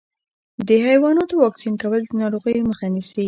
[0.67, 3.19] د حیواناتو واکسین کول د ناروغیو مخه نیسي.